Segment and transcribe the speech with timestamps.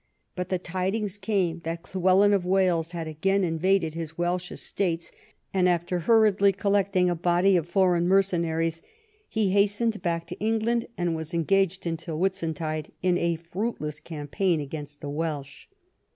[0.35, 5.11] But the tidings came that Llywelyn of Wales had again invaded his Welsh estates,
[5.53, 8.81] and after hurriedly collecting a body of foreign mercenaries,
[9.29, 14.59] he hastened back to England, and was engaged until Whitsuntide in a fruit less campaign
[14.59, 15.67] against the Welsh.